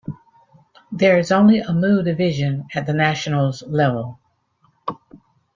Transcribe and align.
There 0.91 1.19
is 1.19 1.31
only 1.31 1.59
a 1.59 1.71
Mu 1.73 2.01
division 2.01 2.65
at 2.73 2.87
the 2.87 2.93
nationals 2.95 3.61
level. 3.61 4.19